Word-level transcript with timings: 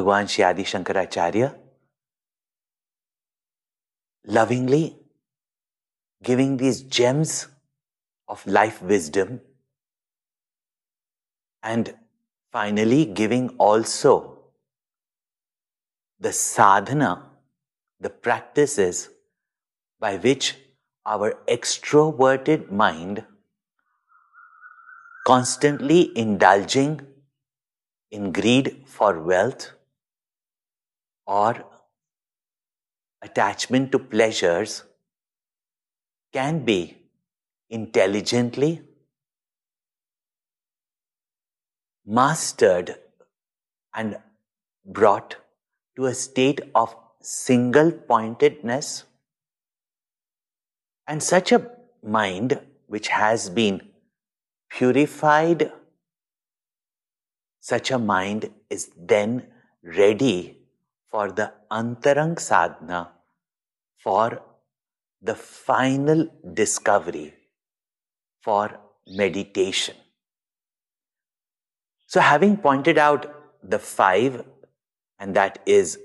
Bhagwan 0.00 0.26
Shri 0.26 0.64
Shankaracharya 0.64 1.54
lovingly 4.24 4.96
giving 6.22 6.56
these 6.56 6.82
gems 6.82 7.48
of 8.26 8.46
life 8.46 8.80
wisdom 8.80 9.40
and 11.62 11.94
finally 12.50 13.04
giving 13.04 13.48
also 13.58 14.38
the 16.18 16.32
sadhana, 16.32 17.26
the 17.98 18.10
practices 18.10 19.10
by 19.98 20.16
which 20.16 20.56
our 21.04 21.34
extroverted 21.48 22.70
mind 22.70 23.24
constantly 25.26 26.16
indulging 26.16 27.00
in 28.10 28.32
greed 28.32 28.84
for 28.86 29.20
wealth 29.20 29.72
or 31.30 31.64
attachment 33.22 33.92
to 33.92 33.98
pleasures 33.98 34.82
can 36.32 36.64
be 36.64 36.78
intelligently 37.78 38.72
mastered 42.04 42.96
and 43.94 44.18
brought 44.84 45.36
to 45.96 46.06
a 46.06 46.14
state 46.14 46.60
of 46.74 46.96
single 47.20 47.92
pointedness. 47.92 49.04
And 51.06 51.22
such 51.22 51.52
a 51.52 51.70
mind 52.02 52.60
which 52.86 53.08
has 53.08 53.50
been 53.50 53.82
purified, 54.68 55.70
such 57.60 57.90
a 57.90 57.98
mind 57.98 58.50
is 58.68 58.90
then 58.96 59.46
ready 59.82 60.59
for 61.10 61.30
the 61.32 61.52
antarang 61.70 62.38
sadhana, 62.38 63.10
for 63.98 64.42
the 65.20 65.34
final 65.34 66.26
discovery, 66.54 67.34
for 68.42 68.78
meditation. 69.06 69.96
So, 72.06 72.20
having 72.20 72.56
pointed 72.56 72.98
out 72.98 73.26
the 73.62 73.78
five, 73.78 74.44
and 75.18 75.34
that 75.36 75.58
is 75.66 75.98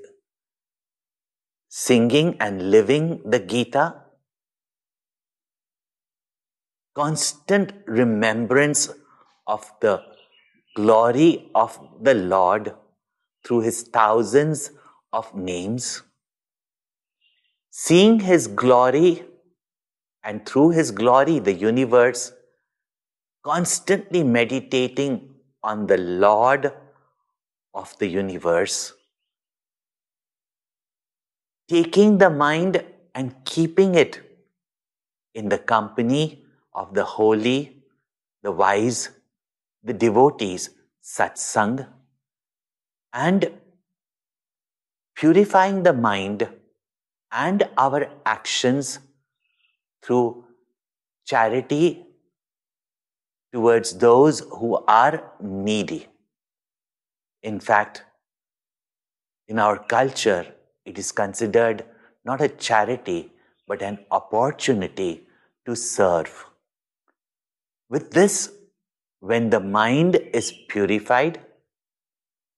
singing 1.69 2.37
and 2.39 2.69
living 2.71 3.21
the 3.25 3.39
Gita, 3.39 3.95
constant 6.95 7.73
remembrance 7.85 8.89
of 9.47 9.71
the 9.81 10.01
glory 10.75 11.49
of 11.53 11.77
the 12.01 12.13
Lord 12.13 12.73
through 13.45 13.61
his 13.61 13.83
thousands 13.83 14.71
of 15.19 15.33
names, 15.33 16.01
seeing 17.69 18.19
his 18.19 18.47
glory 18.47 19.23
and 20.23 20.45
through 20.45 20.69
his 20.71 20.91
glory 20.91 21.39
the 21.39 21.53
universe, 21.53 22.33
constantly 23.43 24.23
meditating 24.23 25.13
on 25.63 25.87
the 25.87 25.97
Lord 26.25 26.71
of 27.73 27.97
the 27.99 28.07
universe, 28.07 28.93
taking 31.69 32.17
the 32.17 32.29
mind 32.29 32.83
and 33.13 33.33
keeping 33.45 33.95
it 33.95 34.21
in 35.33 35.49
the 35.49 35.57
company 35.57 36.43
of 36.73 36.93
the 36.93 37.03
holy, 37.03 37.59
the 38.43 38.51
wise, 38.51 39.09
the 39.83 39.93
devotees, 39.93 40.71
satsang, 41.01 41.87
and 43.13 43.49
purifying 45.15 45.83
the 45.83 45.93
mind 45.93 46.47
and 47.31 47.67
our 47.77 48.07
actions 48.25 48.99
through 50.03 50.43
charity 51.25 52.05
towards 53.51 53.97
those 53.97 54.41
who 54.41 54.83
are 54.87 55.31
needy. 55.41 56.07
In 57.41 57.59
fact, 57.59 58.03
in 59.47 59.59
our 59.59 59.77
culture, 59.77 60.45
it 60.85 60.97
is 60.97 61.11
considered 61.11 61.85
not 62.23 62.41
a 62.41 62.49
charity 62.49 63.31
but 63.67 63.81
an 63.81 63.99
opportunity 64.11 65.27
to 65.65 65.75
serve. 65.75 66.45
With 67.89 68.11
this, 68.11 68.51
when 69.19 69.49
the 69.49 69.59
mind 69.59 70.15
is 70.33 70.51
purified, 70.67 71.39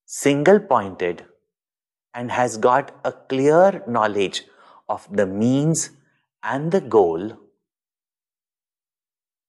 single 0.05 0.59
pointed, 0.59 1.25
and 2.17 2.31
has 2.31 2.57
got 2.57 2.93
a 3.05 3.11
clear 3.31 3.83
knowledge 3.95 4.43
of 4.89 5.07
the 5.15 5.25
means 5.27 5.91
and 6.41 6.71
the 6.71 6.81
goal, 6.81 7.33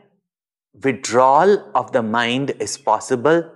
withdrawal 0.83 1.71
of 1.75 1.93
the 1.93 2.03
mind 2.03 2.53
is 2.61 2.77
possible 2.77 3.51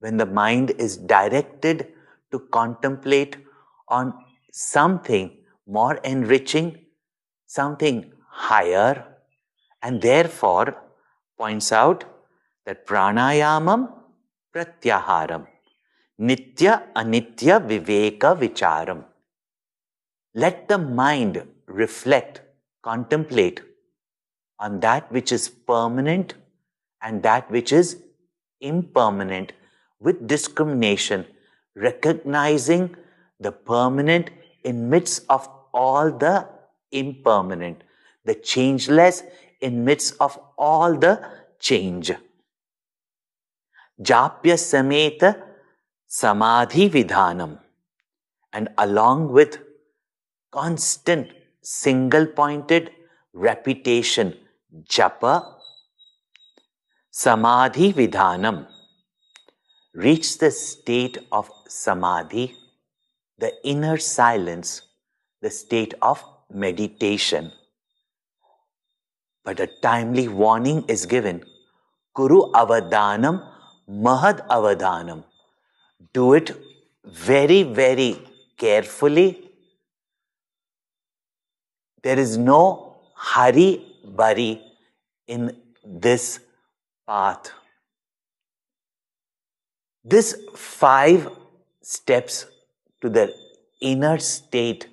when 0.00 0.16
the 0.16 0.26
mind 0.26 0.72
is 0.78 0.96
directed 0.96 1.88
to 2.30 2.40
contemplate 2.50 3.36
on 3.88 4.12
something 4.52 5.36
more 5.66 5.96
enriching, 5.96 6.84
something 7.48 8.12
higher, 8.28 9.04
and 9.82 10.00
therefore 10.00 10.76
points 11.36 11.72
out 11.72 12.04
that 12.66 12.86
pranayamam 12.86 13.90
pratyaharam 14.54 15.46
Nitya 16.20 16.82
Anitya 16.94 17.56
Viveka 17.70 18.36
Vicharam. 18.36 19.04
Let 20.34 20.68
the 20.68 20.78
mind 20.78 21.42
reflect, 21.66 22.42
contemplate 22.82 23.60
on 24.58 24.80
that 24.80 25.10
which 25.12 25.30
is 25.30 25.48
permanent 25.48 26.34
and 27.00 27.22
that 27.22 27.50
which 27.50 27.72
is 27.72 28.02
impermanent 28.60 29.52
with 30.00 30.26
discrimination, 30.26 31.24
recognizing 31.76 32.96
the 33.38 33.52
permanent 33.52 34.30
in 34.64 34.90
midst 34.90 35.24
of 35.28 35.48
all 35.72 36.10
the 36.10 36.48
impermanent, 36.92 37.82
the 38.24 38.34
changeless 38.34 39.22
in 39.60 39.84
midst 39.84 40.14
of 40.20 40.38
all 40.56 40.94
the 40.96 41.20
change. 41.58 42.12
Japya 44.00 44.54
Sameta 44.54 45.42
Samadhi 46.06 46.88
Vidhanam. 46.88 47.58
And 48.52 48.68
along 48.78 49.32
with 49.32 49.58
constant 50.50 51.28
single 51.62 52.26
pointed 52.26 52.90
repetition, 53.32 54.34
japa, 54.84 55.54
Samadhi 57.10 57.92
Vidhanam. 57.92 58.66
Reach 59.94 60.38
the 60.38 60.50
state 60.50 61.18
of 61.32 61.50
Samadhi, 61.66 62.54
the 63.38 63.52
inner 63.66 63.98
silence, 63.98 64.82
the 65.42 65.50
state 65.50 65.94
of 66.00 66.24
meditation. 66.52 67.52
But 69.44 69.60
a 69.60 69.66
timely 69.66 70.28
warning 70.28 70.84
is 70.88 71.06
given. 71.06 71.44
Kuru 72.14 72.52
avadhanam, 72.52 73.46
mahad 73.88 74.46
avadhanam. 74.48 75.24
Do 76.12 76.34
it 76.34 76.50
very, 77.04 77.62
very 77.62 78.18
carefully. 78.56 79.50
There 82.02 82.18
is 82.18 82.36
no 82.36 82.96
hurry 83.14 83.84
bari 84.04 84.62
in 85.26 85.56
this 85.84 86.40
path. 87.06 87.50
This 90.04 90.36
five 90.54 91.28
steps 91.82 92.46
to 93.00 93.08
the 93.08 93.34
inner 93.80 94.18
state 94.18 94.88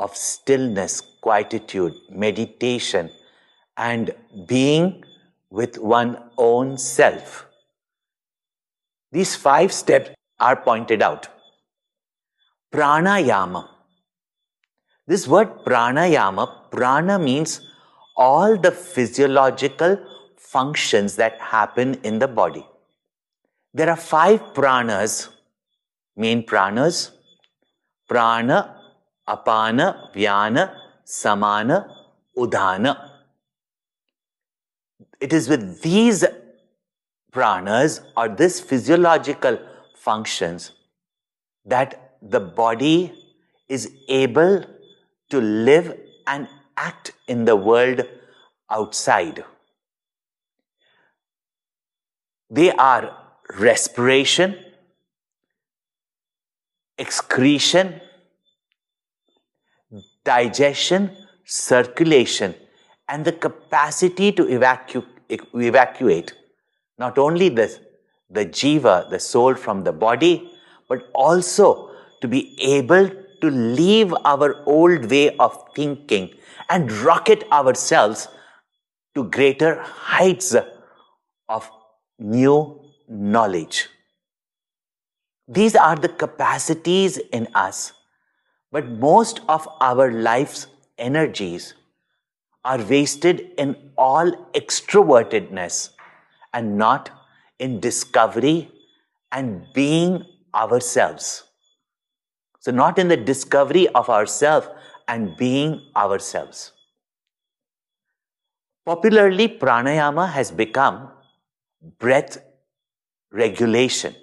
of 0.00 0.16
stillness, 0.16 1.02
quietude, 1.20 1.94
meditation, 2.10 3.10
and 3.76 4.10
being 4.46 5.04
with 5.50 5.78
one 5.78 6.30
own 6.38 6.76
self. 6.78 7.46
These 9.12 9.36
five 9.36 9.72
steps 9.72 10.10
are 10.40 10.56
pointed 10.56 11.02
out. 11.02 11.28
Pranayama. 12.72 13.68
This 15.06 15.28
word 15.28 15.64
pranayama, 15.64 16.70
prana 16.70 17.18
means 17.18 17.60
all 18.16 18.56
the 18.56 18.70
physiological 18.70 19.98
functions 20.36 21.16
that 21.16 21.40
happen 21.40 21.94
in 22.02 22.18
the 22.18 22.28
body. 22.28 22.64
There 23.74 23.90
are 23.90 23.96
five 23.96 24.40
pranas, 24.54 25.28
main 26.16 26.44
pranas 26.44 27.10
prana, 28.08 28.79
apana, 29.36 30.12
vyana, 30.14 30.74
samana, 31.04 31.86
udana. 32.36 33.10
It 35.20 35.32
is 35.32 35.48
with 35.48 35.82
these 35.82 36.24
pranas 37.32 38.00
or 38.16 38.28
this 38.28 38.60
physiological 38.60 39.58
functions 39.94 40.72
that 41.64 42.16
the 42.22 42.40
body 42.40 43.12
is 43.68 43.90
able 44.08 44.64
to 45.30 45.40
live 45.40 45.96
and 46.26 46.48
act 46.76 47.12
in 47.28 47.44
the 47.44 47.56
world 47.56 48.02
outside. 48.70 49.44
They 52.50 52.72
are 52.72 53.16
respiration, 53.58 54.56
excretion, 56.98 58.00
digestion, 60.24 61.16
circulation, 61.44 62.54
and 63.08 63.24
the 63.24 63.32
capacity 63.32 64.32
to 64.32 64.44
evacu- 64.44 65.06
evacuate 65.54 66.34
not 66.98 67.18
only 67.18 67.48
the, 67.48 67.78
the 68.28 68.46
jiva, 68.46 69.08
the 69.10 69.18
soul 69.18 69.54
from 69.54 69.82
the 69.84 69.92
body, 69.92 70.52
but 70.88 71.08
also 71.14 71.90
to 72.20 72.28
be 72.28 72.56
able 72.60 73.08
to 73.40 73.50
leave 73.50 74.12
our 74.24 74.62
old 74.66 75.10
way 75.10 75.34
of 75.38 75.56
thinking 75.74 76.30
and 76.68 76.92
rocket 76.92 77.44
ourselves 77.50 78.28
to 79.14 79.24
greater 79.24 79.80
heights 79.82 80.54
of 81.48 81.70
new 82.18 82.80
knowledge. 83.08 83.88
These 85.48 85.74
are 85.74 85.96
the 85.96 86.08
capacities 86.08 87.18
in 87.18 87.48
us, 87.54 87.92
but 88.72 88.88
most 88.88 89.40
of 89.48 89.68
our 89.80 90.10
life's 90.12 90.66
energies 90.98 91.74
are 92.64 92.82
wasted 92.82 93.50
in 93.58 93.76
all 93.96 94.30
extrovertedness 94.54 95.90
and 96.52 96.76
not 96.76 97.10
in 97.58 97.80
discovery 97.80 98.70
and 99.32 99.66
being 99.74 100.24
ourselves. 100.54 101.44
So, 102.60 102.70
not 102.70 102.98
in 102.98 103.08
the 103.08 103.16
discovery 103.16 103.88
of 103.88 104.10
ourselves 104.10 104.68
and 105.08 105.36
being 105.36 105.80
ourselves. 105.96 106.72
Popularly, 108.84 109.48
pranayama 109.48 110.30
has 110.30 110.50
become 110.50 111.10
breath 111.98 112.38
regulation. 113.32 114.14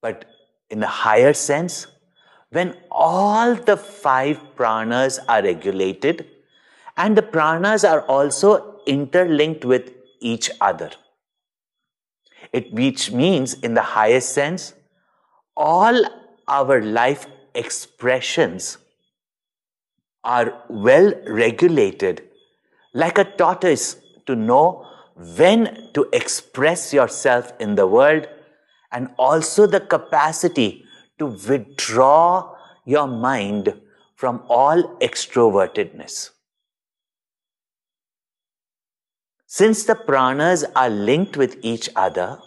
But 0.00 0.24
in 0.70 0.82
a 0.82 0.86
higher 0.86 1.32
sense, 1.32 1.86
when 2.52 2.76
all 2.90 3.54
the 3.54 3.76
five 3.76 4.38
pranas 4.56 5.18
are 5.28 5.42
regulated 5.42 6.26
and 6.96 7.16
the 7.16 7.22
pranas 7.22 7.88
are 7.88 8.02
also 8.02 8.80
interlinked 8.86 9.64
with 9.64 9.90
each 10.20 10.50
other. 10.60 10.90
It, 12.52 12.72
which 12.72 13.10
means, 13.10 13.54
in 13.54 13.74
the 13.74 13.82
highest 13.82 14.34
sense, 14.34 14.74
all 15.56 16.04
our 16.46 16.82
life 16.82 17.26
expressions 17.54 18.76
are 20.22 20.62
well 20.68 21.12
regulated, 21.26 22.22
like 22.92 23.16
a 23.16 23.24
tortoise 23.24 23.96
to 24.26 24.36
know 24.36 24.86
when 25.36 25.90
to 25.94 26.06
express 26.12 26.92
yourself 26.92 27.52
in 27.58 27.74
the 27.74 27.86
world 27.86 28.28
and 28.90 29.08
also 29.18 29.66
the 29.66 29.80
capacity 29.80 30.84
to 31.22 31.26
withdraw 31.48 32.54
your 32.84 33.06
mind 33.06 33.72
from 34.22 34.42
all 34.48 34.82
extrovertedness. 35.08 36.30
Since 39.46 39.84
the 39.84 39.94
pranas 39.94 40.64
are 40.74 40.90
linked 40.90 41.36
with 41.36 41.56
each 41.62 41.88
other, 41.94 42.38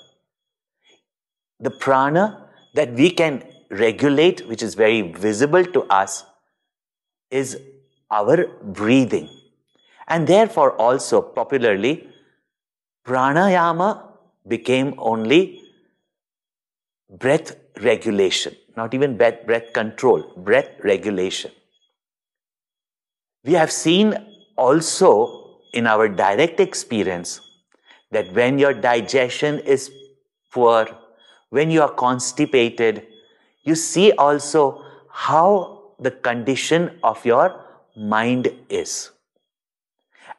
the 1.60 1.72
prana 1.72 2.50
that 2.74 2.94
we 2.94 3.10
can 3.12 3.44
regulate, 3.70 4.48
which 4.48 4.63
is 4.63 4.75
very 4.75 5.01
visible 5.01 5.65
to 5.77 5.84
us, 5.84 6.25
is 7.32 7.58
our 8.12 8.48
breathing. 8.79 9.29
And 10.08 10.27
therefore, 10.27 10.72
also 10.88 11.22
popularly, 11.22 12.10
pranayama 13.05 13.89
became 14.48 14.94
only 14.98 15.62
breath 17.10 17.55
regulation, 17.82 18.55
not 18.75 18.94
even 18.94 19.17
breath, 19.17 19.46
breath 19.46 19.74
control, 19.74 20.34
breath 20.38 20.70
regulation. 20.84 21.51
We 23.44 23.53
have 23.53 23.72
seen 23.72 24.15
also 24.58 25.60
in 25.74 25.88
our 25.88 26.08
direct 26.08 26.60
experience 26.60 27.41
that 28.12 28.32
when 28.34 28.58
your 28.60 28.74
digestion 28.74 29.60
is 29.60 29.91
poor, 30.51 30.88
when 31.50 31.70
you 31.70 31.82
are 31.82 31.91
constipated, 31.91 33.05
you 33.63 33.75
see 33.75 34.12
also 34.13 34.84
how 35.10 35.94
the 36.00 36.12
condition 36.12 37.00
of 37.03 37.25
your 37.25 37.62
mind 37.96 38.51
is. 38.70 39.12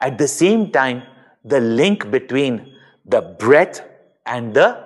At 0.00 0.19
the 0.19 0.28
same 0.28 0.71
time, 0.71 1.02
the 1.45 1.61
link 1.61 2.11
between 2.11 2.75
the 3.05 3.23
breath 3.23 3.81
and 4.26 4.52
the 4.52 4.85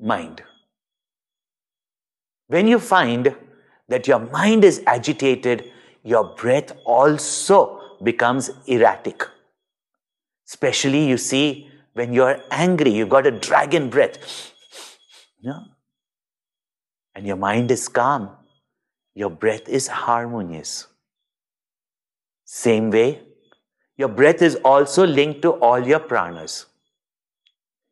mind. 0.00 0.42
When 2.48 2.66
you 2.66 2.78
find 2.78 3.34
that 3.88 4.06
your 4.06 4.18
mind 4.18 4.64
is 4.64 4.82
agitated, 4.86 5.70
your 6.02 6.34
breath 6.34 6.72
also 6.84 7.80
becomes 8.02 8.50
erratic. 8.66 9.26
Especially, 10.46 11.06
you 11.06 11.18
see, 11.18 11.70
when 11.92 12.12
you're 12.12 12.40
angry, 12.50 12.90
you've 12.90 13.08
got 13.10 13.26
a 13.26 13.30
dragon 13.30 13.90
breath. 13.90 14.52
Yeah? 15.40 15.60
And 17.14 17.26
your 17.26 17.36
mind 17.36 17.70
is 17.70 17.88
calm. 17.88 18.30
Your 19.14 19.30
breath 19.30 19.68
is 19.68 19.88
harmonious. 19.88 20.86
Same 22.44 22.90
way, 22.90 23.20
your 23.96 24.08
breath 24.08 24.40
is 24.40 24.54
also 24.64 25.06
linked 25.06 25.42
to 25.42 25.50
all 25.50 25.86
your 25.86 26.00
pranas. 26.00 26.64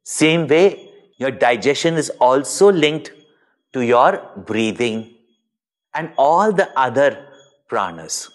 Same 0.05 0.47
way, 0.47 0.89
your 1.19 1.31
digestion 1.31 1.95
is 1.95 2.11
also 2.21 2.71
linked 2.71 3.11
to 3.73 3.81
your 3.83 4.31
breathing 4.37 5.15
and 5.95 6.13
all 6.17 6.53
the 6.53 6.69
other 6.79 7.27
pranas. 7.71 8.31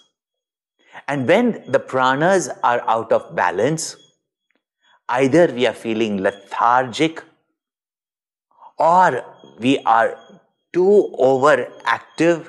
And 1.08 1.26
when 1.26 1.64
the 1.70 1.80
pranas 1.80 2.48
are 2.62 2.82
out 2.86 3.12
of 3.12 3.34
balance, 3.34 3.96
either 5.08 5.46
we 5.52 5.66
are 5.66 5.72
feeling 5.72 6.18
lethargic 6.22 7.22
or 8.78 9.24
we 9.58 9.78
are 9.80 10.16
too 10.72 11.14
overactive. 11.18 12.48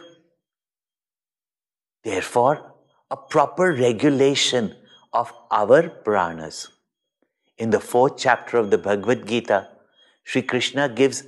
Therefore, 2.04 2.74
a 3.12 3.18
proper 3.18 3.72
regulation 3.74 4.76
of 5.14 5.32
our 5.52 5.84
pranas. 5.90 6.68
In 7.58 7.70
the 7.70 7.80
fourth 7.80 8.18
chapter 8.18 8.58
of 8.58 8.72
the 8.72 8.78
Bhagavad 8.78 9.28
Gita, 9.28 9.70
Sri 10.24 10.42
Krishna 10.42 10.90
gives 10.90 11.24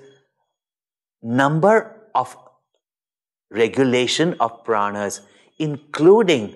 number 1.21 2.01
of 2.13 2.37
regulation 3.49 4.35
of 4.39 4.63
pranas, 4.63 5.21
including 5.59 6.55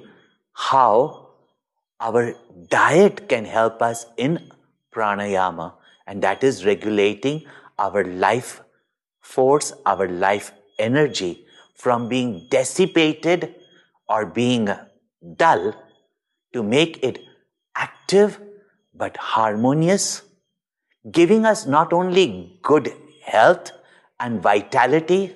how 0.54 1.30
our 2.00 2.34
diet 2.70 3.28
can 3.30 3.46
help 3.46 3.82
us 3.82 4.06
in 4.18 4.52
pranayama, 4.94 5.74
and 6.08 6.22
that 6.22 6.44
is 6.44 6.66
regulating 6.66 7.46
our 7.78 8.04
life 8.04 8.62
force, 9.22 9.74
our 9.86 10.08
life 10.08 10.52
energy 10.78 11.46
from 11.76 12.08
being 12.10 12.48
dissipated 12.50 13.56
or 14.08 14.26
being 14.26 14.70
dull 15.36 15.74
to 16.54 16.64
make 16.64 17.04
it 17.04 17.20
active 17.76 18.40
but 18.94 19.16
harmonious, 19.18 20.24
giving 21.12 21.46
us 21.46 21.66
not 21.66 21.94
only 21.94 22.60
good 22.62 22.92
health 23.24 23.72
and 24.20 24.42
vitality, 24.42 25.36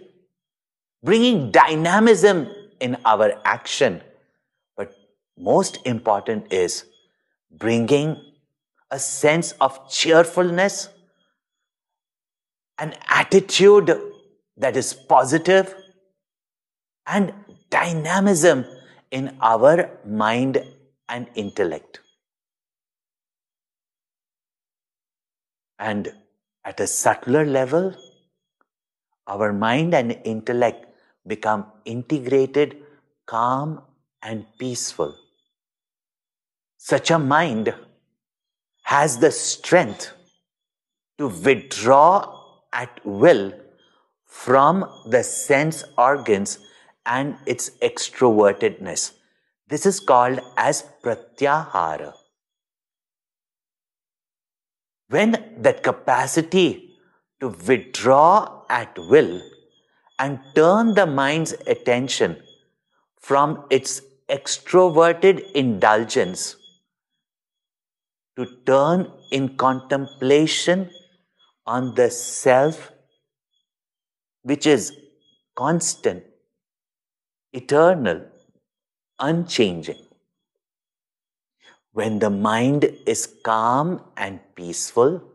bringing 1.03 1.51
dynamism 1.51 2.47
in 2.79 2.97
our 3.05 3.33
action, 3.45 4.01
but 4.75 4.93
most 5.37 5.79
important 5.85 6.51
is 6.51 6.85
bringing 7.51 8.21
a 8.91 8.99
sense 8.99 9.53
of 9.61 9.89
cheerfulness, 9.89 10.89
an 12.77 12.93
attitude 13.07 13.97
that 14.57 14.75
is 14.75 14.93
positive, 14.93 15.73
and 17.05 17.33
dynamism 17.69 18.65
in 19.11 19.35
our 19.41 19.89
mind 20.05 20.63
and 21.09 21.27
intellect. 21.35 21.99
And 25.79 26.13
at 26.63 26.79
a 26.79 26.87
subtler 26.87 27.45
level, 27.45 27.95
our 29.27 29.53
mind 29.53 29.93
and 29.93 30.17
intellect 30.23 30.85
become 31.25 31.65
integrated, 31.85 32.77
calm, 33.25 33.81
and 34.21 34.45
peaceful. 34.57 35.15
Such 36.77 37.11
a 37.11 37.19
mind 37.19 37.73
has 38.83 39.17
the 39.19 39.31
strength 39.31 40.11
to 41.17 41.27
withdraw 41.27 42.41
at 42.73 42.99
will 43.05 43.53
from 44.25 44.85
the 45.05 45.23
sense 45.23 45.83
organs 45.97 46.59
and 47.05 47.37
its 47.45 47.69
extrovertedness. 47.81 49.13
This 49.67 49.85
is 49.85 49.99
called 49.99 50.39
as 50.57 50.83
pratyahara. 51.03 52.13
When 55.09 55.61
that 55.61 55.83
capacity 55.83 56.92
to 57.43 57.49
withdraw 57.67 58.63
at 58.69 58.97
will 58.97 59.41
and 60.17 60.39
turn 60.55 60.93
the 60.93 61.05
mind's 61.05 61.53
attention 61.67 62.37
from 63.19 63.65
its 63.69 64.01
extroverted 64.29 65.41
indulgence 65.51 66.55
to 68.37 68.45
turn 68.65 69.11
in 69.31 69.49
contemplation 69.57 70.89
on 71.65 71.93
the 71.95 72.09
self, 72.09 72.93
which 74.43 74.65
is 74.65 74.93
constant, 75.53 76.23
eternal, 77.51 78.21
unchanging. 79.19 80.01
When 81.91 82.19
the 82.19 82.29
mind 82.29 82.89
is 83.05 83.27
calm 83.43 84.01
and 84.15 84.39
peaceful, 84.55 85.32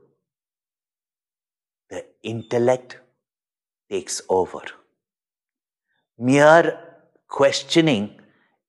intellect 2.22 2.98
takes 3.90 4.20
over. 4.28 4.62
Mere 6.18 6.78
questioning 7.28 8.20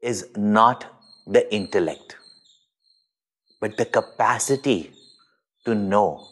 is 0.01 0.27
not 0.35 0.85
the 1.25 1.51
intellect, 1.53 2.15
but 3.59 3.77
the 3.77 3.85
capacity 3.85 4.91
to 5.65 5.75
know, 5.75 6.27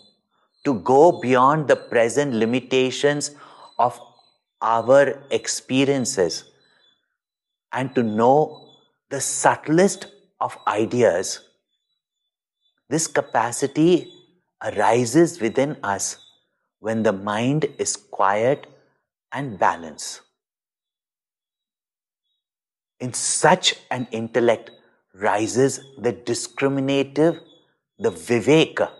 to 0.64 0.76
go 0.82 1.20
beyond 1.20 1.68
the 1.68 1.76
present 1.76 2.34
limitations 2.34 3.32
of 3.80 4.00
our 4.62 5.22
experiences 5.32 6.46
and 7.74 7.94
to 7.96 8.04
know 8.04 8.70
the 9.10 9.22
subtlest 9.22 10.08
of 10.40 10.58
ideas. 10.68 11.42
This 12.90 13.08
capacity 13.08 14.12
arises 14.64 15.40
within 15.42 15.78
us 15.84 16.18
when 16.80 17.04
the 17.04 17.14
mind 17.14 17.66
is 17.78 17.96
quiet 17.96 18.68
and 19.32 19.60
balanced. 19.60 20.22
In 23.00 23.14
such 23.14 23.76
an 23.92 24.08
intellect 24.12 24.72
rises 25.14 25.80
the 25.98 26.12
discriminative, 26.12 27.40
the 28.00 28.12
viveka, 28.12 28.92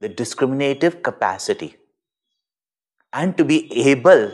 the 0.00 0.08
discriminative 0.08 1.02
capacity. 1.02 1.76
And 3.12 3.36
to 3.36 3.44
be 3.44 3.72
able 3.90 4.32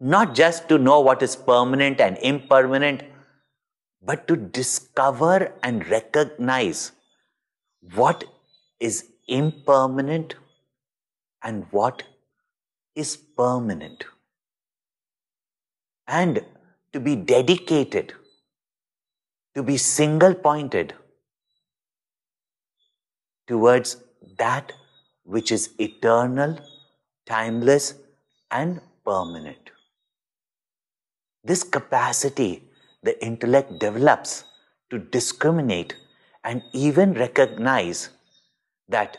not 0.00 0.34
just 0.34 0.68
to 0.68 0.78
know 0.78 1.00
what 1.00 1.22
is 1.22 1.36
permanent 1.36 2.00
and 2.00 2.16
impermanent, 2.18 3.02
but 4.02 4.26
to 4.28 4.36
discover 4.36 5.52
and 5.62 5.86
recognize 5.88 6.92
what 7.94 8.24
is 8.78 9.06
impermanent 9.28 10.34
and 11.42 11.66
what 11.70 12.02
is 12.94 13.16
permanent 13.16 14.04
and 16.06 16.44
to 16.92 17.00
be 17.00 17.14
dedicated, 17.16 18.12
to 19.54 19.62
be 19.62 19.76
single 19.76 20.34
pointed 20.34 20.94
towards 23.46 23.96
that 24.38 24.72
which 25.24 25.52
is 25.52 25.70
eternal, 25.78 26.58
timeless, 27.26 27.94
and 28.50 28.80
permanent. 29.04 29.70
This 31.44 31.62
capacity 31.62 32.64
the 33.02 33.22
intellect 33.24 33.78
develops 33.78 34.44
to 34.90 34.98
discriminate 34.98 35.94
and 36.44 36.62
even 36.72 37.14
recognize 37.14 38.10
that 38.88 39.16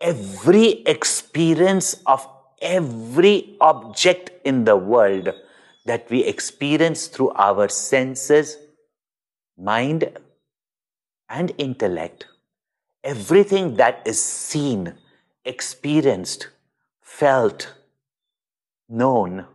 every 0.00 0.82
experience 0.86 1.96
of 2.06 2.26
every 2.60 3.56
object 3.60 4.30
in 4.44 4.64
the 4.64 4.76
world 4.76 5.32
that 5.84 6.08
we 6.10 6.24
experience 6.24 7.06
through 7.06 7.30
our 7.30 7.68
senses, 7.68 8.56
mind, 9.58 10.18
and 11.28 11.52
intellect, 11.58 12.26
everything 13.02 13.76
that 13.76 14.02
is 14.06 14.22
seen, 14.22 14.94
experienced, 15.44 16.48
felt, 17.02 17.74
known 18.88 19.46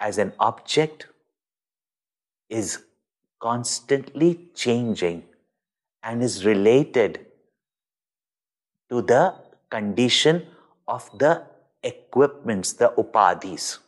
as 0.00 0.18
an 0.18 0.32
object 0.38 1.06
is 2.48 2.84
constantly 3.40 4.48
changing 4.54 5.22
and 6.02 6.22
is 6.22 6.44
related 6.44 7.26
to 8.88 9.02
the 9.02 9.34
condition 9.70 10.46
of 10.86 11.10
the 11.18 11.42
equipments, 11.84 12.72
the 12.72 12.92
upadhis 12.98 13.78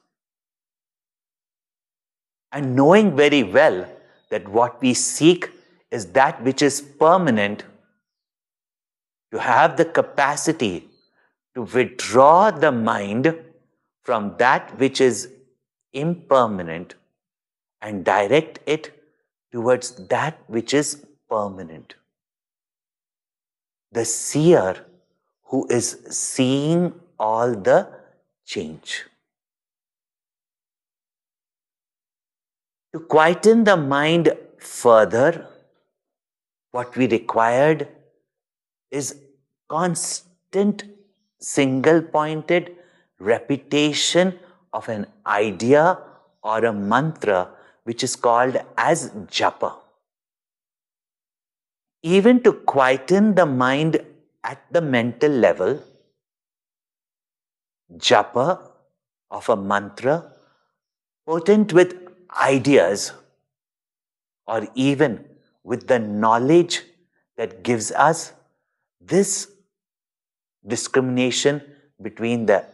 and 2.56 2.74
knowing 2.74 3.14
very 3.14 3.42
well 3.42 3.86
that 4.30 4.48
what 4.48 4.80
we 4.80 4.94
seek 4.94 5.50
is 5.90 6.06
that 6.18 6.42
which 6.42 6.62
is 6.62 6.80
permanent, 6.80 7.64
to 9.32 9.38
have 9.38 9.76
the 9.76 9.84
capacity 9.84 10.88
to 11.54 11.62
withdraw 11.62 12.50
the 12.50 12.72
mind 12.72 13.34
from 14.02 14.34
that 14.38 14.78
which 14.78 15.00
is 15.00 15.28
impermanent 15.92 16.94
and 17.82 18.04
direct 18.04 18.58
it 18.66 18.92
towards 19.52 19.90
that 20.14 20.38
which 20.46 20.72
is 20.72 21.04
permanent. 21.28 21.94
The 23.92 24.04
seer 24.04 24.86
who 25.44 25.66
is 25.68 25.90
seeing 26.10 26.94
all 27.18 27.54
the 27.54 27.88
change. 28.44 29.04
To 32.92 33.00
quieten 33.00 33.64
the 33.64 33.76
mind 33.76 34.34
further, 34.58 35.46
what 36.70 36.96
we 36.96 37.06
required 37.08 37.88
is 38.90 39.16
constant 39.68 40.84
single 41.40 42.00
pointed 42.00 42.74
repetition 43.18 44.38
of 44.72 44.88
an 44.88 45.06
idea 45.26 45.98
or 46.42 46.64
a 46.64 46.72
mantra 46.72 47.48
which 47.84 48.02
is 48.02 48.16
called 48.16 48.56
as 48.76 49.10
japa. 49.38 49.74
Even 52.02 52.42
to 52.42 52.52
quieten 52.52 53.34
the 53.34 53.46
mind 53.46 54.00
at 54.44 54.60
the 54.70 54.80
mental 54.80 55.30
level, 55.30 55.82
japa 57.94 58.60
of 59.30 59.48
a 59.48 59.56
mantra 59.56 60.32
potent 61.26 61.72
with 61.72 61.94
ideas 62.40 63.12
or 64.46 64.66
even 64.74 65.24
with 65.64 65.86
the 65.88 65.98
knowledge 65.98 66.82
that 67.36 67.62
gives 67.62 67.90
us 67.92 68.32
this 69.00 69.50
discrimination 70.66 71.60
between 72.00 72.46
the 72.46 72.64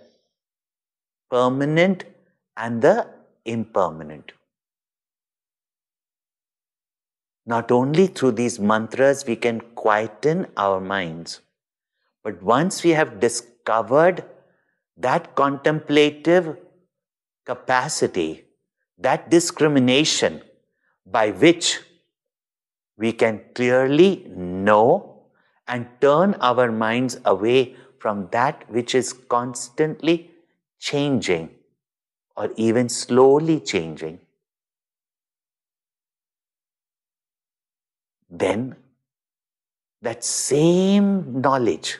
permanent 1.30 2.04
and 2.56 2.82
the 2.82 3.08
impermanent. 3.44 4.32
Not 7.44 7.72
only 7.72 8.06
through 8.06 8.32
these 8.32 8.60
mantras 8.60 9.24
we 9.26 9.36
can 9.36 9.60
quieten 9.74 10.46
our 10.56 10.80
minds, 10.80 11.40
but 12.22 12.42
once 12.42 12.84
we 12.84 12.90
have 12.90 13.18
discovered 13.18 14.24
that 15.02 15.34
contemplative 15.34 16.56
capacity, 17.44 18.44
that 18.98 19.30
discrimination 19.30 20.40
by 21.04 21.30
which 21.30 21.80
we 22.96 23.12
can 23.12 23.40
clearly 23.54 24.24
know 24.28 25.24
and 25.66 25.86
turn 26.00 26.34
our 26.40 26.70
minds 26.70 27.18
away 27.24 27.74
from 27.98 28.28
that 28.30 28.68
which 28.70 28.94
is 28.94 29.12
constantly 29.12 30.30
changing 30.78 31.50
or 32.36 32.50
even 32.56 32.88
slowly 32.88 33.58
changing, 33.60 34.18
then 38.30 38.74
that 40.00 40.24
same 40.24 41.40
knowledge 41.40 41.98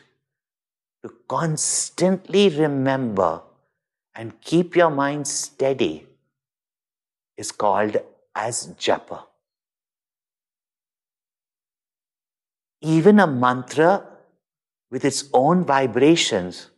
to 1.03 1.11
constantly 1.29 2.49
remember 2.49 3.43
and 4.15 4.41
keep 4.41 4.77
your 4.77 4.91
mind 4.91 5.27
steady 5.27 6.07
is 7.37 7.51
called 7.51 7.97
as 8.35 8.69
japa. 8.79 9.25
Even 12.81 13.21
a 13.21 13.27
mantra 13.27 14.05
with 14.91 15.05
its 15.05 15.25
own 15.33 15.65
vibrations, 15.65 16.71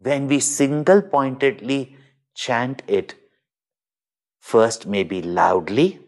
when 0.00 0.26
we 0.26 0.38
single 0.40 1.00
pointedly 1.00 1.96
chant 2.34 2.82
it, 2.86 3.14
first 4.40 4.86
maybe 4.86 5.22
loudly, 5.22 6.00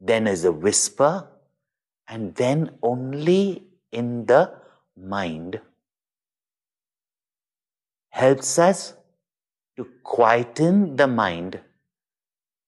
then 0.00 0.26
as 0.26 0.44
a 0.44 0.52
whisper, 0.52 1.28
and 2.06 2.34
then 2.36 2.70
only 2.82 3.64
in 3.92 4.24
the 4.26 4.52
mind, 4.96 5.60
helps 8.18 8.58
us 8.58 8.94
to 9.76 9.86
quieten 10.02 10.96
the 10.96 11.06
mind 11.06 11.60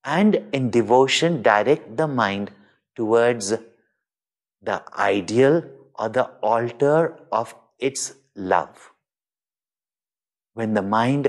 and 0.05 0.37
in 0.53 0.70
devotion 0.70 1.42
direct 1.42 1.96
the 1.96 2.07
mind 2.07 2.53
towards 2.94 3.51
the 4.62 4.83
ideal 4.96 5.62
or 5.98 6.09
the 6.09 6.27
altar 6.53 7.18
of 7.33 7.55
its 7.79 8.14
love. 8.37 8.92
When 10.55 10.74
the 10.74 10.83
mind 10.83 11.29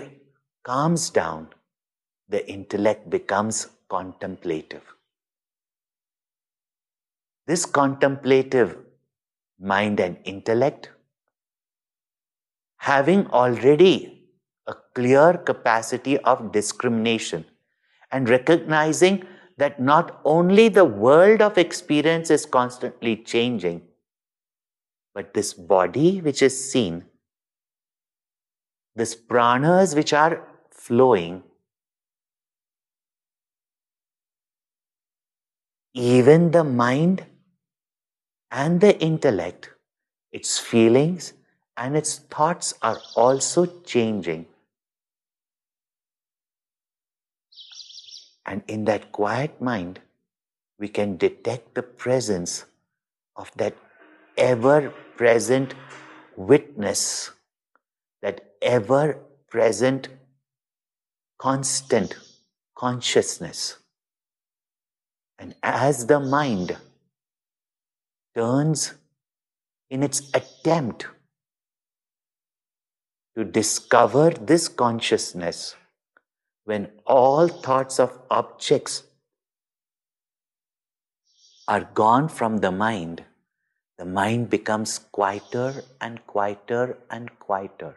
calms 0.63 1.10
down, 1.10 1.50
the 2.30 2.48
intellect 2.50 3.10
becomes 3.10 3.67
contemplative. 3.89 4.84
This 7.48 7.65
contemplative 7.65 8.78
mind 9.60 10.00
and 10.00 10.17
intellect, 10.24 10.89
having 12.78 13.28
already 13.28 14.20
a 14.67 14.76
clear 14.93 15.34
capacity 15.38 16.17
of 16.19 16.52
discrimination 16.52 17.45
and 18.12 18.30
recognizing 18.30 19.26
that 19.58 19.80
not 19.80 20.19
only 20.26 20.69
the 20.69 20.86
world 20.86 21.41
of 21.41 21.58
experience 21.58 22.30
is 22.30 22.45
constantly 22.45 23.15
changing, 23.15 23.82
but 25.13 25.34
this 25.34 25.54
body 25.54 26.21
which 26.21 26.41
is 26.41 26.71
seen, 26.71 27.04
this 28.95 29.15
pranas 29.15 29.95
which 29.95 30.13
are 30.13 30.47
flowing, 30.69 31.43
even 35.93 36.52
the 36.52 36.63
mind 36.63 37.26
and 38.52 38.80
the 38.82 38.97
intellect, 39.00 39.69
its 40.32 40.58
feelings 40.58 41.34
and 41.78 41.97
its 41.97 42.19
thoughts 42.19 42.74
are 42.82 43.00
also 43.15 43.65
changing. 43.84 44.45
And 48.52 48.64
in 48.68 48.84
that 48.84 49.14
quiet 49.14 49.62
mind, 49.62 50.02
we 50.78 50.90
can 50.90 51.16
detect 51.16 51.74
the 51.74 51.84
presence 51.84 52.66
of 53.38 53.50
that 53.56 53.78
ever 54.38 54.90
present 55.16 55.74
witness, 56.36 57.32
that 58.22 58.56
ever 58.62 59.20
present 59.50 60.10
constant 61.40 62.18
consciousness. 62.76 63.78
And 65.40 65.56
as 65.64 66.08
the 66.08 66.20
mind 66.20 66.76
turns 68.36 68.96
in 69.90 70.04
its 70.04 70.30
attempt 70.34 71.08
to 73.38 73.46
discover 73.46 74.32
this 74.32 74.68
consciousness, 74.68 75.78
when 76.65 76.89
all 77.06 77.47
thoughts 77.47 78.00
of 78.00 78.19
objects 78.30 79.04
are 81.67 81.89
gone 81.93 82.28
from 82.28 82.58
the 82.58 82.71
mind, 82.71 83.24
the 83.97 84.06
mind 84.06 84.50
becomes 84.50 85.00
quieter 85.12 85.84
and 86.00 86.26
quieter 86.28 86.97
and 87.10 87.38
quieter. 87.39 87.95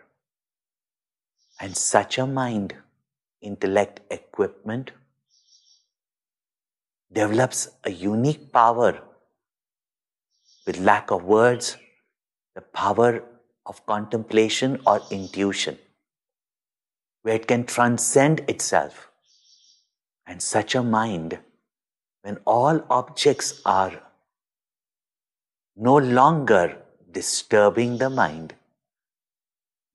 And 1.61 1.77
such 1.77 2.19
a 2.19 2.27
mind, 2.27 2.75
intellect 3.41 4.01
equipment, 4.11 4.93
develops 7.13 7.69
a 7.85 7.91
unique 7.91 8.53
power 8.53 9.01
with 10.67 10.79
lack 10.79 11.11
of 11.11 11.25
words, 11.25 11.77
the 12.55 12.61
power 12.61 13.23
of 13.67 13.85
contemplation 13.87 14.81
or 14.87 15.01
intuition 15.11 15.79
where 17.25 17.37
it 17.37 17.49
can 17.49 17.65
transcend 17.65 18.41
itself. 18.49 19.09
And 20.27 20.43
such 20.43 20.75
a 20.75 20.83
mind, 20.83 21.39
when 22.23 22.37
all 22.45 22.85
objects 22.91 23.63
are 23.65 23.93
no 25.75 25.97
longer 25.97 26.77
disturbing 27.11 27.97
the 27.99 28.11
mind, 28.11 28.55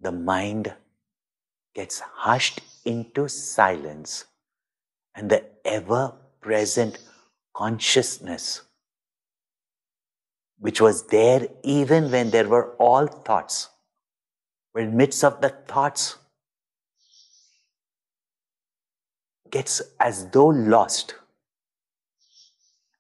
the 0.01 0.11
mind 0.11 0.73
gets 1.75 1.99
hushed 1.99 2.61
into 2.83 3.27
silence 3.27 4.25
and 5.13 5.29
the 5.29 5.43
ever 5.65 6.13
present 6.41 6.97
consciousness, 7.55 8.63
which 10.57 10.81
was 10.81 11.07
there 11.07 11.47
even 11.63 12.09
when 12.09 12.31
there 12.31 12.47
were 12.47 12.75
all 12.77 13.05
thoughts, 13.05 13.69
were 14.73 14.81
in 14.81 14.97
midst 14.97 15.23
of 15.23 15.41
the 15.41 15.49
thoughts 15.49 16.18
gets 19.51 19.81
as 19.99 20.29
though 20.29 20.47
lost. 20.47 21.15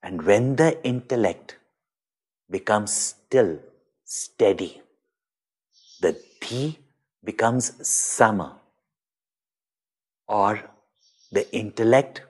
And 0.01 0.23
when 0.23 0.55
the 0.55 0.83
intellect 0.85 1.57
becomes 2.49 2.91
still, 2.91 3.59
steady, 4.05 4.81
the 6.01 6.19
dhi 6.41 6.77
becomes 7.23 7.87
sama, 7.87 8.57
or 10.27 10.63
the 11.31 11.53
intellect 11.53 12.23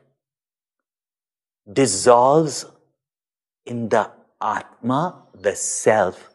dissolves 1.71 2.65
in 3.65 3.89
the 3.89 4.09
Atma, 4.41 5.23
the 5.33 5.55
self, 5.55 6.29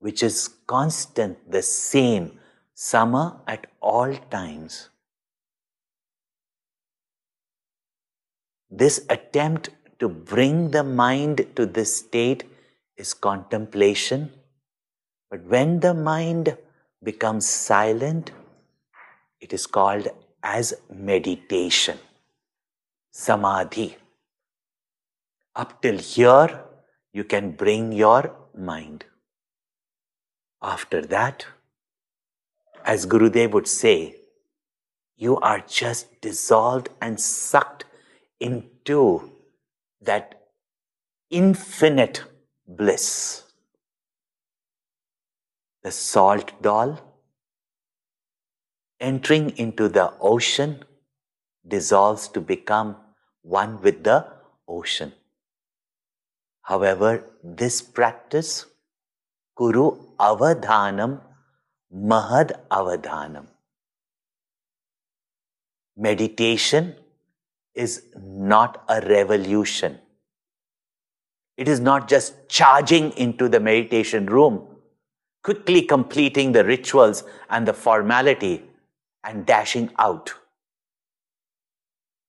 which 0.00 0.22
is 0.22 0.48
constant, 0.66 1.50
the 1.50 1.62
same, 1.62 2.38
sama 2.74 3.40
at 3.46 3.66
all 3.80 4.14
times. 4.30 4.90
This 8.70 9.04
attempt 9.08 9.70
to 10.00 10.08
bring 10.08 10.70
the 10.70 10.82
mind 10.82 11.46
to 11.56 11.66
this 11.66 11.96
state 11.98 12.44
is 12.96 13.14
contemplation. 13.14 14.32
But 15.30 15.44
when 15.44 15.80
the 15.80 15.94
mind 15.94 16.56
becomes 17.02 17.46
silent, 17.48 18.32
it 19.40 19.52
is 19.52 19.66
called 19.66 20.08
as 20.42 20.74
meditation, 20.92 21.98
samadhi. 23.10 23.96
Up 25.54 25.80
till 25.80 25.98
here, 25.98 26.64
you 27.12 27.24
can 27.24 27.52
bring 27.52 27.92
your 27.92 28.34
mind. 28.56 29.04
After 30.60 31.02
that, 31.06 31.46
as 32.84 33.06
Gurudev 33.06 33.52
would 33.52 33.68
say, 33.68 34.16
you 35.16 35.38
are 35.38 35.60
just 35.60 36.20
dissolved 36.20 36.88
and 37.00 37.20
sucked 37.20 37.84
into 38.40 39.30
that 40.00 40.48
infinite 41.30 42.22
bliss. 42.66 43.44
The 45.82 45.90
salt 45.90 46.52
doll 46.62 46.98
entering 49.00 49.50
into 49.56 49.88
the 49.88 50.12
ocean 50.20 50.84
dissolves 51.66 52.28
to 52.28 52.40
become 52.40 52.96
one 53.42 53.80
with 53.82 54.02
the 54.04 54.26
ocean. 54.66 55.12
However, 56.62 57.24
this 57.44 57.80
practice, 57.80 58.66
Kuru 59.56 60.14
Avadhanam, 60.18 61.20
Mahad 61.94 62.52
Avadhanam. 62.68 63.46
Meditation 65.96 66.96
is 67.76 68.04
not 68.16 68.82
a 68.88 69.00
revolution. 69.02 69.98
It 71.56 71.68
is 71.68 71.80
not 71.80 72.08
just 72.08 72.48
charging 72.48 73.12
into 73.12 73.48
the 73.48 73.60
meditation 73.60 74.26
room, 74.26 74.66
quickly 75.42 75.82
completing 75.82 76.52
the 76.52 76.64
rituals 76.64 77.24
and 77.50 77.68
the 77.68 77.72
formality 77.72 78.64
and 79.22 79.46
dashing 79.46 79.90
out. 79.98 80.32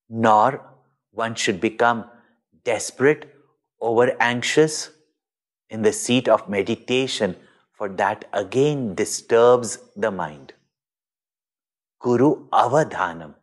Nor 0.09 0.61
one 1.11 1.35
should 1.35 1.59
become 1.59 2.05
desperate, 2.63 3.33
over 3.79 4.15
anxious 4.19 4.91
in 5.69 5.81
the 5.81 5.93
seat 5.93 6.27
of 6.27 6.49
meditation, 6.49 7.35
for 7.71 7.89
that 7.89 8.25
again 8.33 8.95
disturbs 8.95 9.79
the 9.95 10.09
mind. 10.09 10.53
Kuru 12.01 12.47
Avadhanam, 12.49 13.35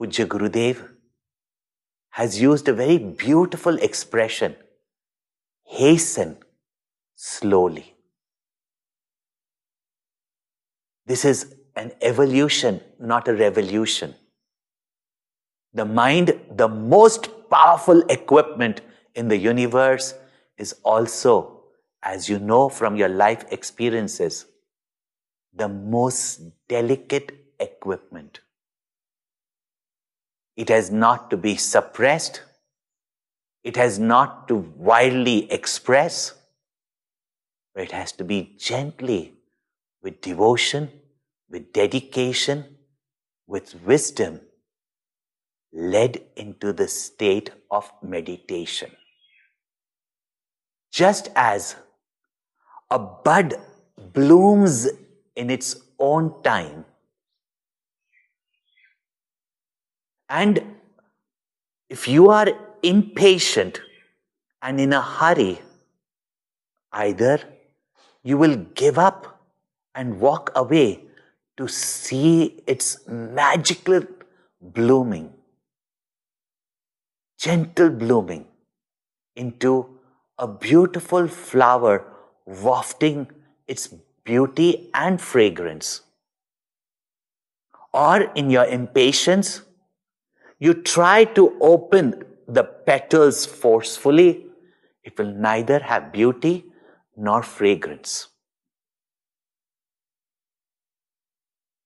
Pujya 0.00 0.26
Gurudev, 0.26 0.93
has 2.14 2.40
used 2.40 2.68
a 2.68 2.72
very 2.72 2.96
beautiful 2.96 3.76
expression 3.78 4.54
hasten 5.64 6.36
slowly. 7.16 7.92
This 11.06 11.24
is 11.24 11.56
an 11.74 11.90
evolution, 12.00 12.80
not 13.00 13.26
a 13.26 13.34
revolution. 13.34 14.14
The 15.72 15.84
mind, 15.84 16.38
the 16.52 16.68
most 16.68 17.28
powerful 17.50 18.02
equipment 18.08 18.82
in 19.16 19.26
the 19.26 19.36
universe, 19.36 20.14
is 20.56 20.76
also, 20.84 21.64
as 22.00 22.28
you 22.28 22.38
know 22.38 22.68
from 22.68 22.94
your 22.94 23.08
life 23.08 23.44
experiences, 23.50 24.46
the 25.52 25.68
most 25.68 26.42
delicate 26.68 27.32
equipment. 27.58 28.38
It 30.56 30.68
has 30.68 30.90
not 30.90 31.30
to 31.30 31.36
be 31.36 31.56
suppressed. 31.56 32.42
It 33.62 33.76
has 33.76 33.98
not 33.98 34.46
to 34.48 34.56
wildly 34.56 35.50
express, 35.50 36.34
but 37.74 37.84
it 37.84 37.92
has 37.92 38.12
to 38.12 38.24
be 38.24 38.54
gently, 38.58 39.34
with 40.02 40.20
devotion, 40.20 40.90
with 41.48 41.72
dedication, 41.72 42.76
with 43.46 43.74
wisdom, 43.82 44.40
led 45.72 46.22
into 46.36 46.72
the 46.72 46.86
state 46.86 47.50
of 47.70 47.90
meditation. 48.02 48.90
Just 50.92 51.30
as 51.34 51.74
a 52.90 52.98
bud 52.98 53.54
blooms 54.12 54.88
in 55.34 55.50
its 55.50 55.76
own 55.98 56.42
time, 56.42 56.84
and 60.42 60.60
if 61.88 62.08
you 62.08 62.28
are 62.36 62.48
impatient 62.82 63.80
and 64.60 64.80
in 64.80 64.92
a 64.92 65.00
hurry, 65.00 65.60
either 66.92 67.38
you 68.22 68.36
will 68.36 68.56
give 68.82 68.98
up 68.98 69.28
and 69.94 70.18
walk 70.18 70.50
away 70.56 70.88
to 71.56 71.68
see 71.68 72.62
its 72.66 73.06
magical 73.06 74.00
blooming, 74.60 75.32
gentle 77.38 77.90
blooming 77.90 78.46
into 79.36 79.74
a 80.38 80.48
beautiful 80.48 81.28
flower 81.28 81.94
wafting 82.44 83.28
its 83.68 83.86
beauty 84.24 84.90
and 84.94 85.20
fragrance. 85.20 86.00
Or 87.92 88.22
in 88.34 88.50
your 88.50 88.64
impatience, 88.64 89.60
you 90.64 90.72
try 90.72 91.24
to 91.38 91.42
open 91.60 92.24
the 92.48 92.64
petals 92.64 93.44
forcefully, 93.44 94.46
it 95.02 95.18
will 95.18 95.32
neither 95.46 95.78
have 95.80 96.10
beauty 96.10 96.64
nor 97.16 97.42
fragrance. 97.42 98.28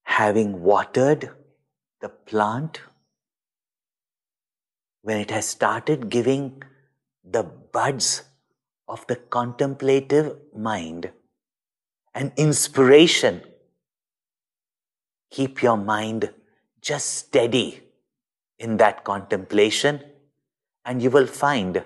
Having 0.05 0.63
watered 0.63 1.31
the 2.01 2.09
plant, 2.09 2.81
when 5.03 5.19
it 5.19 5.33
has 5.33 5.49
started 5.49 6.09
giving 6.09 6.63
the 7.25 7.43
buds 7.43 8.23
of 8.87 9.05
the 9.09 9.17
contemplative 9.17 10.37
mind 10.57 11.11
an 12.15 12.33
inspiration, 12.37 13.43
keep 15.33 15.63
your 15.63 15.77
mind 15.77 16.33
just 16.81 17.15
steady 17.17 17.88
in 18.59 18.77
that 18.79 19.05
contemplation 19.05 20.03
and 20.85 21.03
you 21.03 21.11
will 21.11 21.27
find 21.27 21.83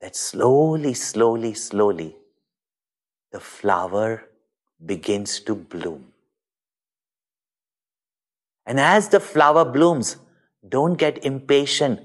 that 0.00 0.16
slowly, 0.16 0.94
slowly, 0.94 1.54
slowly, 1.54 2.16
the 3.30 3.40
flower 3.40 4.24
begins 4.84 5.40
to 5.40 5.54
bloom. 5.54 6.12
And 8.66 8.78
as 8.78 9.08
the 9.08 9.20
flower 9.20 9.64
blooms, 9.64 10.16
don't 10.68 10.94
get 10.94 11.24
impatient 11.24 12.00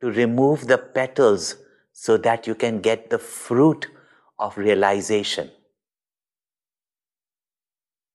to 0.00 0.10
remove 0.10 0.66
the 0.66 0.78
petals 0.78 1.56
so 1.92 2.16
that 2.18 2.46
you 2.46 2.54
can 2.54 2.80
get 2.80 3.10
the 3.10 3.18
fruit 3.18 3.88
of 4.38 4.56
realization. 4.56 5.50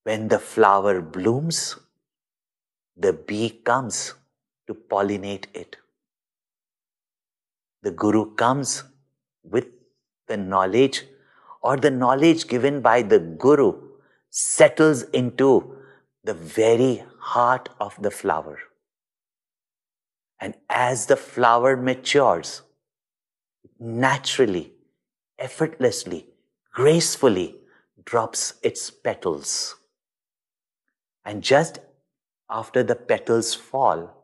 When 0.04 0.28
the 0.28 0.39
flower 0.39 1.02
blooms, 1.02 1.78
the 2.96 3.13
bee 3.13 3.50
comes 3.50 4.13
to 4.67 4.73
pollinate 4.73 5.45
it. 5.54 5.78
The 7.82 7.91
Guru 7.91 8.34
comes 8.36 8.84
with 9.43 9.67
the 10.28 10.38
knowledge 10.38 11.04
or 11.62 11.78
the 11.78 11.91
knowledge 11.91 12.47
given 12.47 12.82
by 12.82 13.02
the 13.02 13.19
Guru 13.19 13.89
settles 14.30 15.04
into 15.04 15.78
the 16.23 16.34
very 16.34 17.04
heart 17.19 17.69
of 17.80 18.02
the 18.02 18.12
flower. 18.12 18.60
And 20.39 20.56
as 20.69 21.06
the 21.06 21.15
flower 21.15 21.78
matures, 21.78 22.62
naturally, 23.80 24.73
effortlessly, 25.38 26.28
gracefully 26.73 27.56
drops 28.06 28.56
its 28.62 28.89
petals. 28.89 29.76
And 31.26 31.41
just 31.41 31.80
after 32.49 32.84
the 32.84 32.95
petals 32.95 33.54
fall, 33.54 34.23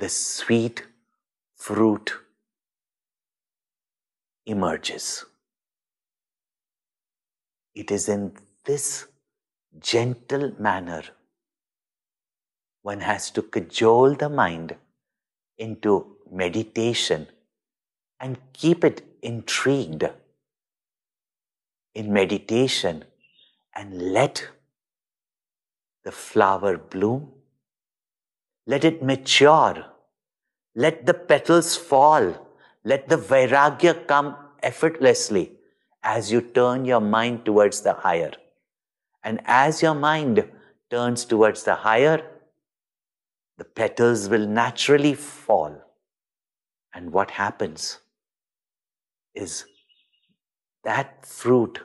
the 0.00 0.08
sweet 0.08 0.84
fruit 1.56 2.12
emerges. 4.46 5.24
It 7.74 7.90
is 7.90 8.08
in 8.08 8.32
this 8.64 9.06
gentle 9.78 10.52
manner 10.58 11.02
one 12.82 13.00
has 13.00 13.30
to 13.30 13.42
cajole 13.42 14.14
the 14.14 14.28
mind 14.28 14.74
into 15.58 16.16
meditation 16.30 17.26
and 18.18 18.38
keep 18.52 18.84
it 18.84 19.04
intrigued 19.22 20.04
in 21.94 22.12
meditation 22.12 23.04
and 23.74 24.12
let 24.12 24.48
the 26.04 26.12
flower 26.12 26.78
bloom, 26.78 27.30
let 28.66 28.84
it 28.84 29.02
mature, 29.02 29.84
let 30.74 31.06
the 31.06 31.14
petals 31.14 31.76
fall, 31.76 32.48
let 32.84 33.08
the 33.08 33.16
vairagya 33.16 34.06
come 34.06 34.36
effortlessly 34.62 35.52
as 36.02 36.30
you 36.32 36.40
turn 36.40 36.84
your 36.84 37.00
mind 37.00 37.44
towards 37.44 37.82
the 37.82 37.92
higher. 37.92 38.32
And 39.22 39.40
as 39.44 39.82
your 39.82 39.94
mind 39.94 40.48
turns 40.90 41.24
towards 41.24 41.64
the 41.64 41.74
higher, 41.74 42.26
the 43.58 43.64
petals 43.64 44.28
will 44.28 44.46
naturally 44.46 45.14
fall. 45.14 45.76
And 46.94 47.12
what 47.12 47.32
happens 47.32 47.98
is 49.34 49.64
that 50.84 51.26
fruit 51.26 51.80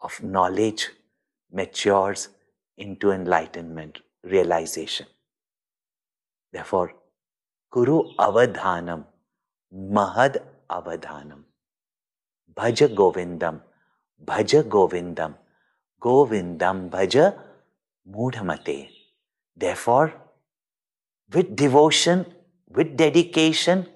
of 0.00 0.22
knowledge 0.22 0.90
matures 1.52 2.28
into 2.76 3.12
enlightenment, 3.12 4.00
realization. 4.24 5.06
Therefore, 6.54 6.92
Kuru 7.72 8.14
Avadhanam, 8.16 9.04
Mahad 9.74 10.38
Avadhanam. 10.70 11.40
Bhaja 12.56 12.88
Govindam, 12.94 13.60
Bhaja 14.24 14.62
Govindam, 14.62 15.34
Govindam 16.00 16.88
Bhaja 16.90 17.36
Mudhamate. 18.08 18.88
Therefore, 19.56 20.14
with 21.32 21.56
devotion, 21.56 22.24
with 22.68 22.96
dedication, 22.96 23.86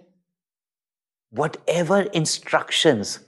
whatever 1.30 2.00
instructions 2.22 3.20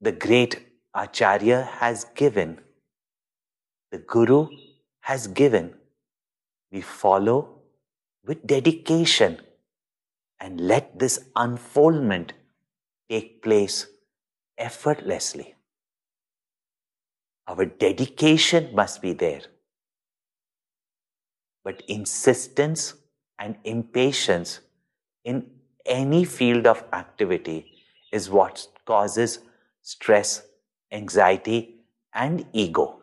the 0.00 0.12
great 0.12 0.60
Acharya 0.94 1.62
has 1.80 2.04
given, 2.14 2.58
the 3.90 3.98
Guru 3.98 4.48
has 5.00 5.26
given, 5.26 5.74
we 6.72 6.80
follow 6.80 7.60
with 8.24 8.46
dedication 8.46 9.38
and 10.40 10.60
let 10.60 10.98
this 10.98 11.26
unfoldment 11.36 12.32
take 13.08 13.42
place 13.42 13.86
effortlessly. 14.58 15.54
Our 17.46 17.66
dedication 17.66 18.74
must 18.74 19.02
be 19.02 19.12
there. 19.12 19.42
But 21.64 21.82
insistence 21.86 22.94
and 23.38 23.56
impatience 23.64 24.60
in 25.24 25.46
any 25.84 26.24
field 26.24 26.66
of 26.66 26.84
activity 26.92 27.66
is 28.12 28.30
what 28.30 28.66
causes 28.86 29.40
stress, 29.82 30.42
anxiety, 30.90 31.76
and 32.14 32.46
ego. 32.52 33.02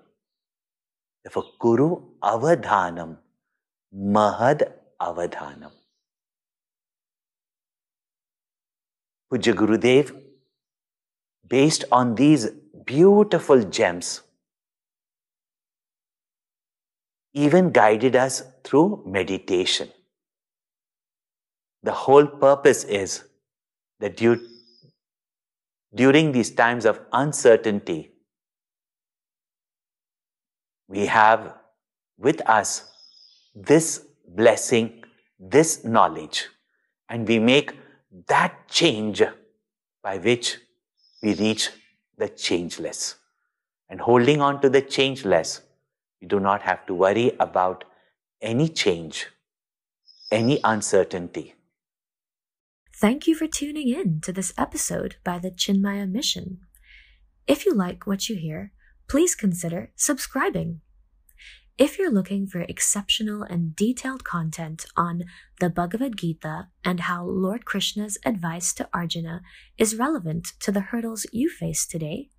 Therefore, 1.23 1.45
Kuru 1.61 2.01
Avadhanam, 2.23 3.17
Mahad 3.93 4.71
Avadhanam. 5.01 5.71
Pujya 9.31 9.53
Gurudev, 9.53 10.15
based 11.47 11.85
on 11.91 12.15
these 12.15 12.49
beautiful 12.85 13.63
gems, 13.63 14.21
even 17.33 17.71
guided 17.71 18.15
us 18.15 18.43
through 18.63 19.03
meditation. 19.05 19.89
The 21.83 21.91
whole 21.91 22.25
purpose 22.25 22.83
is 22.83 23.23
that 23.99 24.17
during 25.95 26.31
these 26.31 26.51
times 26.51 26.85
of 26.85 26.99
uncertainty, 27.13 28.11
we 30.87 31.05
have 31.05 31.53
with 32.17 32.41
us 32.49 32.91
this 33.55 34.05
blessing, 34.27 35.03
this 35.39 35.83
knowledge, 35.83 36.47
and 37.09 37.27
we 37.27 37.39
make 37.39 37.75
that 38.27 38.67
change 38.67 39.21
by 40.03 40.17
which 40.17 40.57
we 41.21 41.35
reach 41.35 41.69
the 42.17 42.29
changeless. 42.29 43.15
And 43.89 44.01
holding 44.01 44.41
on 44.41 44.61
to 44.61 44.69
the 44.69 44.81
changeless, 44.81 45.61
you 46.19 46.27
do 46.27 46.39
not 46.39 46.61
have 46.61 46.85
to 46.85 46.93
worry 46.93 47.31
about 47.39 47.85
any 48.41 48.69
change, 48.69 49.27
any 50.31 50.59
uncertainty. 50.63 51.55
Thank 52.95 53.27
you 53.27 53.35
for 53.35 53.47
tuning 53.47 53.87
in 53.87 54.21
to 54.21 54.33
this 54.33 54.53
episode 54.57 55.15
by 55.23 55.39
the 55.39 55.51
Chinmaya 55.51 56.09
Mission. 56.09 56.59
If 57.47 57.65
you 57.65 57.73
like 57.73 58.05
what 58.05 58.29
you 58.29 58.35
hear, 58.35 58.73
please 59.07 59.35
consider 59.35 59.91
subscribing. 59.95 60.81
If 61.79 61.97
you're 61.97 62.11
looking 62.11 62.45
for 62.45 62.59
exceptional 62.59 63.41
and 63.41 63.73
detailed 63.73 64.25
content 64.25 64.85
on 64.97 65.23
the 65.61 65.69
Bhagavad 65.69 66.17
Gita 66.17 66.67
and 66.83 66.99
how 66.99 67.23
Lord 67.23 67.63
Krishna's 67.63 68.17
advice 68.25 68.73
to 68.73 68.89
Arjuna 68.93 69.41
is 69.77 69.95
relevant 69.95 70.49
to 70.59 70.73
the 70.73 70.81
hurdles 70.81 71.25
you 71.31 71.49
face 71.49 71.87
today, 71.87 72.31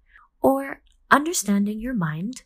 or 0.42 0.82
understanding 1.10 1.80
your 1.80 1.94
mind, 1.94 2.42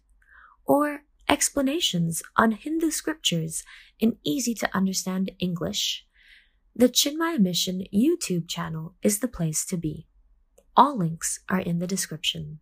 or 0.66 1.00
explanations 1.28 2.22
on 2.36 2.52
Hindu 2.52 2.92
scriptures 2.92 3.64
in 3.98 4.18
easy 4.22 4.54
to 4.54 4.70
understand 4.72 5.32
English, 5.40 6.06
the 6.76 6.88
Chinmaya 6.88 7.40
Mission 7.40 7.82
YouTube 7.92 8.48
channel 8.48 8.94
is 9.02 9.18
the 9.18 9.26
place 9.26 9.64
to 9.64 9.76
be. 9.76 10.06
All 10.76 10.96
links 10.96 11.40
are 11.48 11.58
in 11.58 11.80
the 11.80 11.88
description. 11.88 12.60